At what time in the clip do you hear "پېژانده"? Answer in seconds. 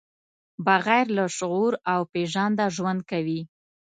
2.13-2.65